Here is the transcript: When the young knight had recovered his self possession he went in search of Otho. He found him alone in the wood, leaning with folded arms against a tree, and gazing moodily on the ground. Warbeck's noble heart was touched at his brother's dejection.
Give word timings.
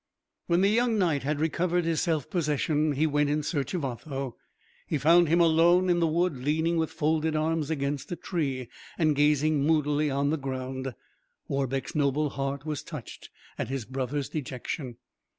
When 0.47 0.61
the 0.61 0.69
young 0.69 0.97
knight 0.97 1.21
had 1.21 1.39
recovered 1.39 1.85
his 1.85 2.01
self 2.01 2.27
possession 2.27 2.93
he 2.93 3.05
went 3.05 3.29
in 3.29 3.43
search 3.43 3.75
of 3.75 3.85
Otho. 3.85 4.35
He 4.87 4.97
found 4.97 5.29
him 5.29 5.39
alone 5.39 5.91
in 5.91 5.99
the 5.99 6.07
wood, 6.07 6.37
leaning 6.37 6.77
with 6.77 6.89
folded 6.89 7.35
arms 7.35 7.69
against 7.69 8.11
a 8.11 8.15
tree, 8.15 8.67
and 8.97 9.15
gazing 9.15 9.61
moodily 9.63 10.09
on 10.09 10.31
the 10.31 10.37
ground. 10.39 10.95
Warbeck's 11.47 11.93
noble 11.93 12.31
heart 12.31 12.65
was 12.65 12.81
touched 12.81 13.29
at 13.59 13.67
his 13.67 13.85
brother's 13.85 14.27
dejection. 14.27 14.95